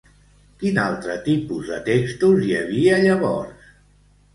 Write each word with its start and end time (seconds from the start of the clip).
Quin 0.63 0.79
altre 0.83 1.19
tipus 1.29 1.71
de 1.75 1.79
textos 1.93 2.43
hi 2.49 2.53
havia 2.65 3.01
llavors? 3.09 3.75